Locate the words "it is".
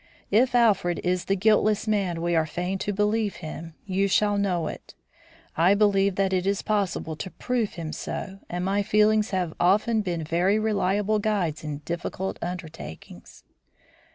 6.33-6.63